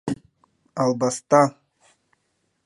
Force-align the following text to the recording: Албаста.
Албаста. 0.83 1.41